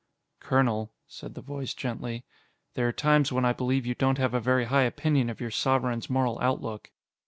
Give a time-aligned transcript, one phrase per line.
[0.39, 2.25] "Colonel," said the voice gently,
[2.73, 5.51] "there are times when I believe you don't have a very high opinion of your
[5.51, 6.89] Sovereign's moral outlook."